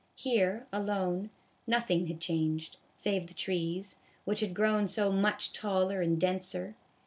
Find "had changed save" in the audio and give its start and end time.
2.07-3.27